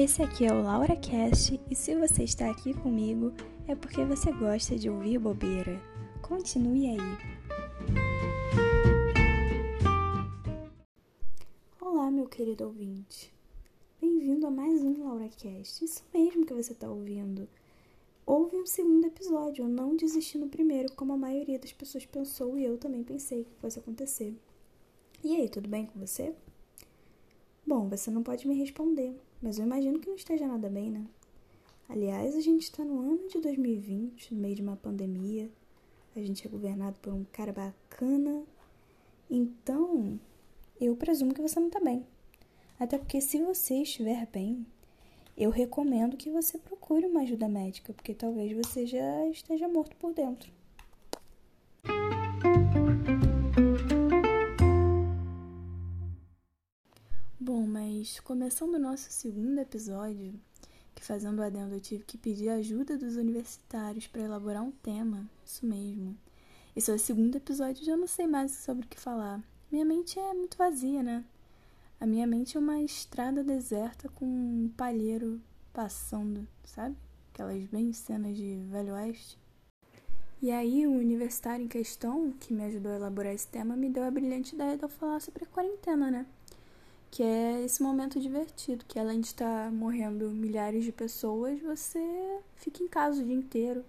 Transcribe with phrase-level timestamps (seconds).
[0.00, 3.32] Esse aqui é o LauraCast e se você está aqui comigo
[3.66, 5.82] é porque você gosta de ouvir bobeira.
[6.22, 6.98] Continue aí.
[11.80, 13.34] Olá, meu querido ouvinte.
[14.00, 15.84] Bem-vindo a mais um LauraCast.
[15.84, 17.48] Isso mesmo que você está ouvindo.
[18.24, 22.56] Houve um segundo episódio, eu não desisti no primeiro, como a maioria das pessoas pensou
[22.56, 24.32] e eu também pensei que fosse acontecer.
[25.24, 26.32] E aí, tudo bem com você?
[27.66, 31.06] Bom, você não pode me responder, mas eu imagino que não esteja nada bem, né?
[31.88, 35.50] Aliás, a gente está no ano de 2020, no meio de uma pandemia.
[36.14, 38.44] A gente é governado por um cara bacana.
[39.30, 40.20] Então,
[40.80, 42.04] eu presumo que você não está bem.
[42.78, 44.66] Até porque se você estiver bem,
[45.36, 50.12] eu recomendo que você procure uma ajuda médica, porque talvez você já esteja morto por
[50.12, 50.52] dentro.
[57.40, 60.34] Bom, mas começando o nosso segundo episódio,
[60.92, 65.24] que fazendo o adendo eu tive que pedir ajuda dos universitários para elaborar um tema,
[65.46, 66.18] isso mesmo.
[66.74, 69.40] Esse é o segundo episódio, já não sei mais sobre o que falar.
[69.70, 71.24] Minha mente é muito vazia, né?
[72.00, 75.40] A minha mente é uma estrada deserta com um palheiro
[75.72, 76.96] passando, sabe?
[77.32, 79.38] Aquelas bem cenas de Velho Oeste.
[80.42, 84.02] E aí, o universitário em questão, que me ajudou a elaborar esse tema, me deu
[84.02, 86.26] a brilhante ideia de eu falar sobre a quarentena, né?
[87.10, 92.00] Que é esse momento divertido, que além de estar morrendo milhares de pessoas, você
[92.56, 93.84] fica em casa o dia inteiro.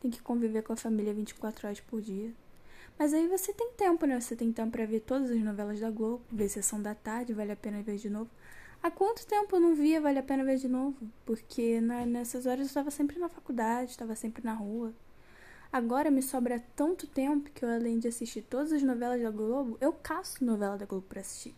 [0.00, 2.32] Tem que conviver com a família 24 horas por dia.
[2.98, 4.20] Mas aí você tem tempo, né?
[4.20, 7.52] Você tem tempo para ver todas as novelas da Globo, ver Sessão da Tarde, vale
[7.52, 8.30] a pena ver de novo.
[8.82, 10.96] Há quanto tempo eu não via Vale a Pena Ver de Novo?
[11.26, 14.94] Porque na, nessas horas eu estava sempre na faculdade, estava sempre na rua.
[15.72, 19.76] Agora me sobra tanto tempo que eu, além de assistir todas as novelas da Globo,
[19.80, 21.54] eu caço novela da Globo para assistir.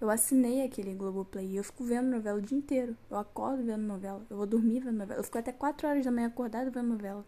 [0.00, 2.96] Eu assinei aquele Globoplay e eu fico vendo novela o dia inteiro.
[3.10, 5.20] Eu acordo vendo novela, eu vou dormir vendo novela.
[5.20, 7.24] Eu fico até 4 horas da manhã acordado vendo novela.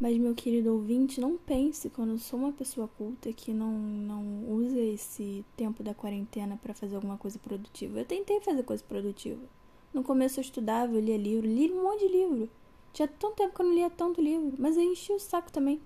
[0.00, 4.48] Mas, meu querido ouvinte, não pense quando eu sou uma pessoa culta que não, não
[4.48, 7.98] usa esse tempo da quarentena para fazer alguma coisa produtiva.
[7.98, 9.42] Eu tentei fazer coisa produtiva.
[9.92, 12.50] No começo eu estudava, eu lia livro, li um monte de livro.
[12.92, 15.80] Tinha tanto tempo que eu não lia tanto livro, mas eu enchi o saco também.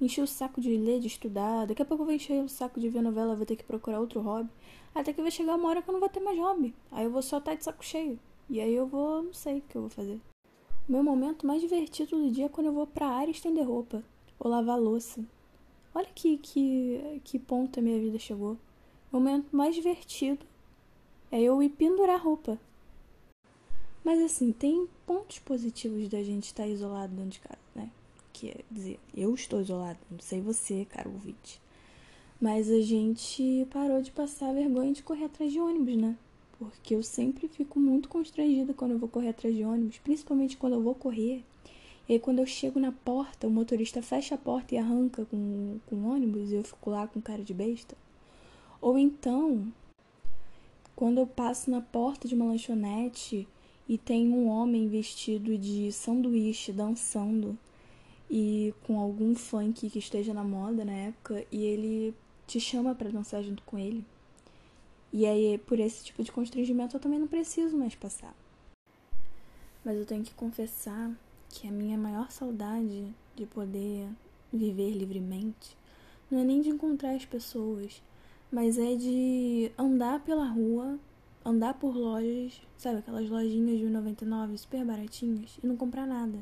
[0.00, 1.66] Enchi o saco de ler, de estudar.
[1.66, 4.00] Daqui a pouco eu vou encher o saco de ver novela, vou ter que procurar
[4.00, 4.50] outro hobby.
[4.94, 6.74] Até que vai chegar uma hora que eu não vou ter mais hobby.
[6.90, 8.18] Aí eu vou só estar de saco cheio.
[8.48, 10.20] E aí eu vou, não sei o que eu vou fazer.
[10.88, 14.04] O meu momento mais divertido do dia é quando eu vou pra área estender roupa
[14.38, 15.24] ou lavar louça.
[15.94, 18.58] Olha que, que, que ponto a minha vida chegou.
[19.10, 20.44] O momento mais divertido
[21.30, 22.58] é eu ir pendurar roupa.
[24.04, 27.90] Mas assim, tem pontos positivos da gente estar isolado dentro de casa, né?
[28.34, 31.58] Que é dizer, eu estou isolado, não sei você, caro ouvinte.
[32.38, 36.18] Mas a gente parou de passar vergonha de correr atrás de ônibus, né?
[36.58, 40.74] porque eu sempre fico muito constrangida quando eu vou correr atrás de ônibus, principalmente quando
[40.74, 41.44] eu vou correr.
[42.08, 45.78] E aí, quando eu chego na porta, o motorista fecha a porta e arranca com,
[45.86, 47.96] com o ônibus e eu fico lá com cara de besta.
[48.80, 49.66] Ou então,
[50.94, 53.48] quando eu passo na porta de uma lanchonete
[53.88, 57.58] e tem um homem vestido de sanduíche dançando
[58.30, 62.14] e com algum funk que esteja na moda na época e ele
[62.46, 64.04] te chama para dançar junto com ele.
[65.12, 68.34] E aí, por esse tipo de constrangimento, eu também não preciso mais passar.
[69.84, 71.10] Mas eu tenho que confessar
[71.48, 74.08] que a minha maior saudade de poder
[74.52, 75.76] viver livremente
[76.30, 78.02] não é nem de encontrar as pessoas,
[78.50, 80.98] mas é de andar pela rua,
[81.44, 86.38] andar por lojas, sabe, aquelas lojinhas de 99 super baratinhas e não comprar nada.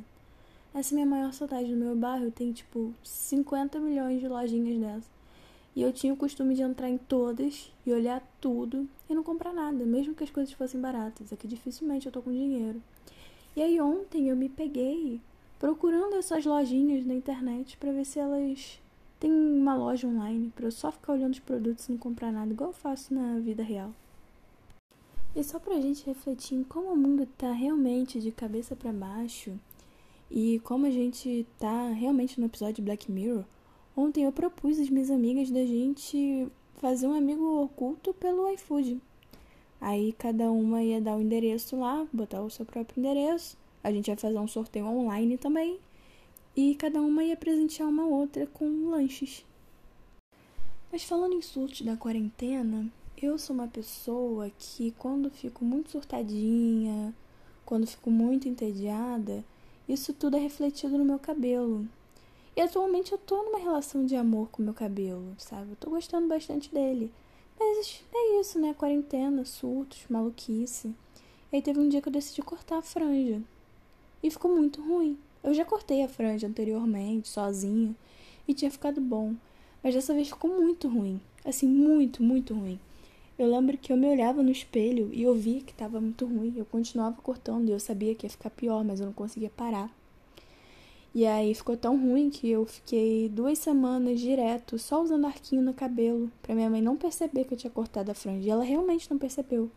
[0.75, 1.71] Essa é minha maior saudade.
[1.71, 5.11] No meu bairro tem tipo 50 milhões de lojinhas dessas.
[5.77, 9.53] E eu tinha o costume de entrar em todas e olhar tudo e não comprar
[9.53, 11.33] nada, mesmo que as coisas fossem baratas.
[11.33, 12.83] É que dificilmente eu tô com dinheiro.
[13.55, 15.21] E aí ontem eu me peguei
[15.59, 18.81] procurando essas lojinhas na internet para ver se elas
[19.21, 22.51] têm uma loja online para eu só ficar olhando os produtos e não comprar nada,
[22.51, 23.93] igual eu faço na vida real.
[25.37, 29.59] E só pra gente refletir em como o mundo tá realmente de cabeça para baixo
[30.33, 33.45] e como a gente tá realmente no episódio Black Mirror,
[33.95, 38.99] Ontem eu propus às minhas amigas da gente fazer um amigo oculto pelo iFood.
[39.79, 43.59] Aí cada uma ia dar o endereço lá, botar o seu próprio endereço.
[43.85, 45.79] A gente ia fazer um sorteio online também.
[46.57, 49.45] E cada uma ia presentear uma outra com lanches.
[50.91, 52.91] Mas falando em surtos da quarentena,
[53.21, 57.15] eu sou uma pessoa que quando fico muito surtadinha,
[57.67, 59.45] quando fico muito entediada,
[59.89, 61.87] isso tudo é refletido no meu cabelo.
[62.55, 65.71] E atualmente eu tô numa relação de amor com meu cabelo, sabe?
[65.71, 67.13] Eu tô gostando bastante dele.
[67.59, 68.75] Mas é isso, né?
[68.75, 70.95] Quarentena, surtos, maluquice.
[71.53, 73.43] Aí teve um dia que eu decidi cortar a franja.
[74.23, 75.19] E ficou muito ruim.
[75.43, 77.95] Eu já cortei a franja anteriormente, sozinha,
[78.47, 79.35] e tinha ficado bom.
[79.83, 81.21] Mas dessa vez ficou muito ruim.
[81.45, 82.79] Assim, muito, muito ruim.
[83.43, 86.55] Eu lembro que eu me olhava no espelho e eu via que estava muito ruim.
[86.57, 89.93] Eu continuava cortando e eu sabia que ia ficar pior, mas eu não conseguia parar.
[91.13, 95.75] E aí ficou tão ruim que eu fiquei duas semanas direto só usando arquinho no
[95.75, 98.47] cabelo, pra minha mãe não perceber que eu tinha cortado a franja.
[98.47, 99.69] E ela realmente não percebeu.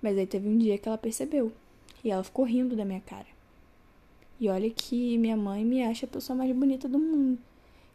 [0.00, 1.50] Mas aí teve um dia que ela percebeu.
[2.04, 3.26] E ela ficou rindo da minha cara.
[4.38, 7.40] E olha que minha mãe me acha a pessoa mais bonita do mundo.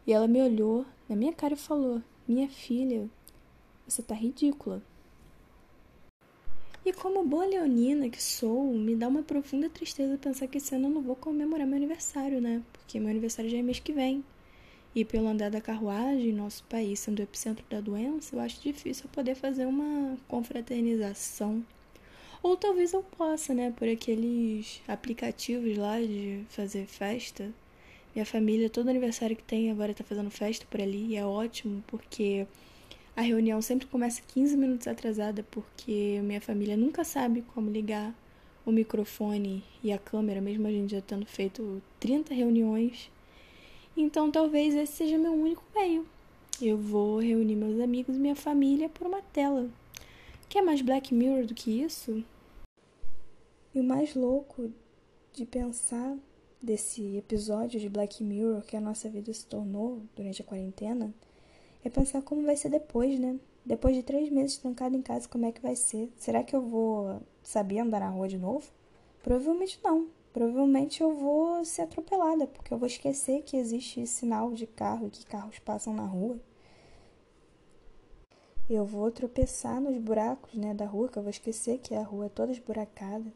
[0.06, 3.08] E ela me olhou na minha cara e falou: Minha filha,
[3.88, 4.82] você tá ridícula.
[6.84, 10.86] E como boa leonina que sou, me dá uma profunda tristeza pensar que esse ano
[10.88, 12.62] eu não vou comemorar meu aniversário, né?
[12.72, 14.24] Porque meu aniversário já é mês que vem.
[14.94, 19.04] E pelo andar da carruagem, nosso país sendo o epicentro da doença, eu acho difícil
[19.04, 21.64] eu poder fazer uma confraternização.
[22.42, 23.70] Ou talvez eu possa, né?
[23.76, 27.52] Por aqueles aplicativos lá de fazer festa.
[28.14, 31.08] Minha família, todo aniversário que tem agora tá fazendo festa por ali.
[31.08, 32.46] E é ótimo, porque
[33.16, 38.14] a reunião sempre começa 15 minutos atrasada porque minha família nunca sabe como ligar
[38.64, 43.10] o microfone e a câmera, mesmo a gente já tendo feito 30 reuniões.
[43.96, 46.06] Então talvez esse seja meu único meio.
[46.62, 49.68] Eu vou reunir meus amigos e minha família por uma tela.
[50.48, 52.24] Quer mais Black Mirror do que isso?
[53.74, 54.72] E o mais louco
[55.32, 56.16] de pensar
[56.62, 61.12] desse episódio de Black Mirror que a nossa vida se tornou durante a quarentena
[61.84, 63.38] é pensar como vai ser depois, né?
[63.64, 66.12] Depois de três meses trancado em casa, como é que vai ser?
[66.16, 68.70] Será que eu vou saber andar na rua de novo?
[69.22, 70.08] Provavelmente não.
[70.32, 75.10] Provavelmente eu vou ser atropelada, porque eu vou esquecer que existe sinal de carro e
[75.10, 76.38] que carros passam na rua.
[78.68, 82.26] Eu vou tropeçar nos buracos né, da rua, que eu vou esquecer que a rua
[82.26, 83.32] é toda esburacada.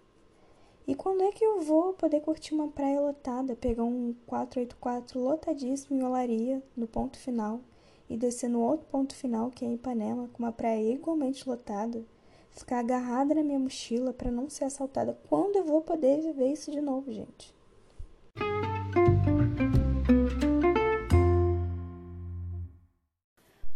[0.87, 5.99] E quando é que eu vou poder curtir uma praia lotada, pegar um 484 lotadíssimo
[5.99, 7.61] em Olaria, no ponto final,
[8.09, 12.05] e descer no outro ponto final, que é em Ipanema, com uma praia igualmente lotada,
[12.51, 15.19] ficar agarrada na minha mochila para não ser assaltada.
[15.29, 17.53] Quando eu vou poder viver isso de novo, gente?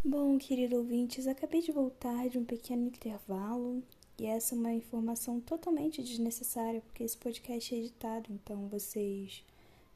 [0.05, 3.83] Bom, querido ouvintes, acabei de voltar de um pequeno intervalo
[4.19, 9.45] e essa é uma informação totalmente desnecessária porque esse podcast é editado, então vocês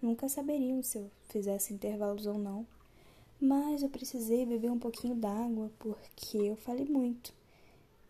[0.01, 2.67] nunca saberiam se eu fizesse intervalos ou não.
[3.45, 7.35] Mas eu precisei beber um pouquinho d'água porque eu falei muito.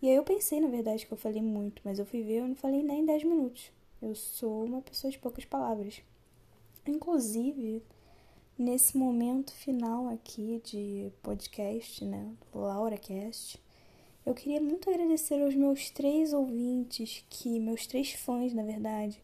[0.02, 2.48] E aí eu pensei, na verdade, que eu falei muito, mas eu fui ver, eu
[2.48, 3.72] não falei nem 10 minutos.
[4.02, 6.02] Eu sou uma pessoa de poucas palavras.
[6.86, 7.82] Inclusive,
[8.58, 13.58] nesse momento final aqui de podcast, né, LauraCast,
[14.26, 19.18] eu queria muito agradecer aos meus três ouvintes, que meus três fãs, na verdade,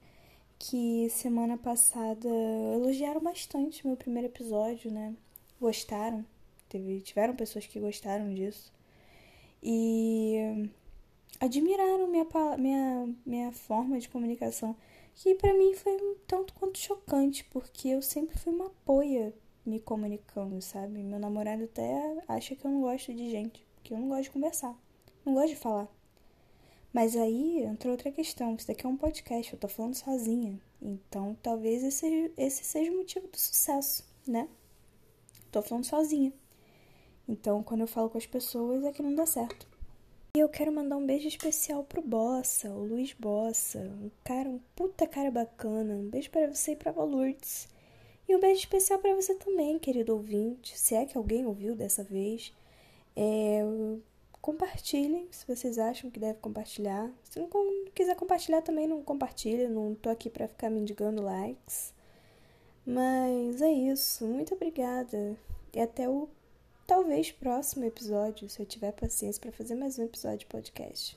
[0.59, 2.31] que semana passada
[2.75, 5.15] elogiaram bastante meu primeiro episódio, né?
[5.61, 6.25] Gostaram,
[6.69, 8.73] teve, tiveram pessoas que gostaram disso
[9.63, 10.69] e
[11.41, 12.27] admiraram minha,
[12.59, 14.77] minha, minha forma de comunicação,
[15.15, 19.35] que para mim foi um tanto quanto chocante, porque eu sempre fui uma poia
[19.65, 21.03] me comunicando, sabe?
[21.03, 24.31] Meu namorado até acha que eu não gosto de gente, que eu não gosto de
[24.31, 24.77] conversar,
[25.25, 25.89] não gosto de falar.
[26.93, 30.59] Mas aí entrou outra questão, isso daqui é um podcast, eu tô falando sozinha.
[30.81, 34.49] Então talvez esse, esse seja o motivo do sucesso, né?
[35.63, 36.33] Tô falando sozinha.
[37.29, 39.67] Então, quando eu falo com as pessoas, é que não dá certo.
[40.37, 44.61] E eu quero mandar um beijo especial pro Bossa, o Luiz Bossa, um cara, um
[44.77, 45.95] puta cara bacana.
[45.95, 47.69] Um beijo para você e pra Valurdes.
[48.29, 52.05] E um beijo especial para você também, querido ouvinte, se é que alguém ouviu dessa
[52.05, 52.53] vez.
[53.17, 53.63] É,
[54.41, 57.11] compartilhem se vocês acham que deve compartilhar.
[57.25, 57.49] Se não
[57.95, 59.69] quiser compartilhar também, não compartilha.
[59.69, 61.93] Não tô aqui para ficar mendigando likes.
[62.89, 64.25] Mas é isso.
[64.27, 65.37] Muito obrigada.
[65.75, 66.27] E até o
[66.87, 71.15] talvez próximo episódio, se eu tiver paciência para fazer mais um episódio de podcast.